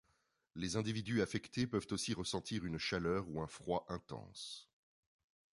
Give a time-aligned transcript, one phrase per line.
[0.55, 4.67] Les individus affectés peuvent aussi ressentir une chaleur ou un froid intense.